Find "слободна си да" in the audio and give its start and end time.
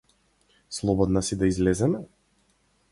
0.69-1.47